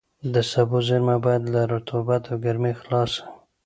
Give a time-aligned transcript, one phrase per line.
[0.33, 3.29] د سبو زېرمه باید له رطوبت او ګرمۍ خلاصه وي.